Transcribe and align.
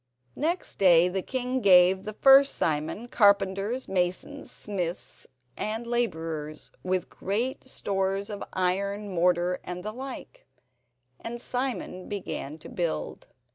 Next 0.35 0.79
day 0.79 1.09
the 1.09 1.21
king 1.21 1.61
gave 1.61 2.05
the 2.05 2.13
first 2.13 2.55
Simon 2.55 3.07
carpenters, 3.07 3.87
masons, 3.87 4.49
smiths 4.49 5.27
and 5.55 5.85
labourers, 5.85 6.71
with 6.81 7.07
great 7.07 7.65
stores 7.69 8.31
of 8.31 8.43
iron, 8.53 9.13
mortar, 9.13 9.59
and 9.63 9.83
the 9.85 9.93
like, 9.93 10.47
and 11.19 11.39
Simon 11.39 12.09
began 12.09 12.57
to 12.57 12.67
build. 12.67 13.27